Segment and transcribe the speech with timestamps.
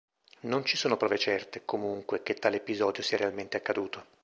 [0.39, 4.05] Non ci sono prove certe, comunque, che tale episodio sia realmente accaduto.